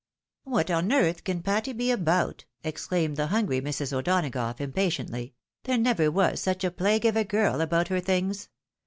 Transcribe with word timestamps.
"What' 0.45 0.71
on 0.71 0.91
earth 0.91 1.23
can 1.23 1.43
Patty 1.43 1.73
be 1.73 1.91
about?" 1.91 2.45
exclaimed 2.63 3.17
the 3.17 3.27
hungry 3.27 3.61
Mrs. 3.61 3.93
O'Donagough, 3.93 4.59
impatiently. 4.59 5.35
".There 5.65 5.77
never 5.77 6.09
was 6.09 6.41
such 6.41 6.63
a 6.63 6.71
plague 6.71 7.05
of 7.05 7.15
a 7.15 7.23
girl 7.23 7.61
about 7.61 7.89
her 7.89 7.99
things 7.99 8.49